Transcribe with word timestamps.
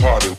party. 0.00 0.37